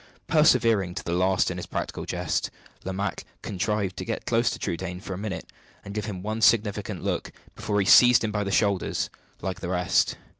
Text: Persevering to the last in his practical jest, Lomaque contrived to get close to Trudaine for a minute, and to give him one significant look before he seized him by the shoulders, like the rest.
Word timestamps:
Persevering 0.25 0.95
to 0.95 1.03
the 1.03 1.13
last 1.13 1.51
in 1.51 1.57
his 1.57 1.67
practical 1.67 2.07
jest, 2.07 2.49
Lomaque 2.83 3.23
contrived 3.43 3.95
to 3.97 4.03
get 4.03 4.25
close 4.25 4.49
to 4.49 4.57
Trudaine 4.57 4.99
for 4.99 5.13
a 5.13 5.17
minute, 5.19 5.51
and 5.85 5.93
to 5.93 5.99
give 6.01 6.05
him 6.09 6.23
one 6.23 6.41
significant 6.41 7.03
look 7.03 7.31
before 7.55 7.79
he 7.79 7.85
seized 7.85 8.23
him 8.23 8.31
by 8.31 8.43
the 8.43 8.49
shoulders, 8.49 9.11
like 9.43 9.59
the 9.59 9.69
rest. 9.69 10.15